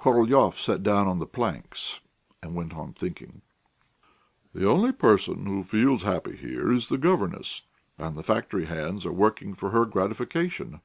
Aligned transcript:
Korolyov 0.00 0.58
sat 0.58 0.82
down 0.82 1.06
on 1.06 1.20
the 1.20 1.26
planks 1.28 2.00
and 2.42 2.56
went 2.56 2.74
on 2.74 2.92
thinking. 2.92 3.42
"The 4.52 4.66
only 4.68 4.90
person 4.90 5.46
who 5.46 5.62
feels 5.62 6.02
happy 6.02 6.34
here 6.34 6.72
is 6.72 6.88
the 6.88 6.98
governess, 6.98 7.62
and 7.96 8.16
the 8.16 8.24
factory 8.24 8.64
hands 8.64 9.06
are 9.06 9.12
working 9.12 9.54
for 9.54 9.70
her 9.70 9.84
gratification. 9.84 10.80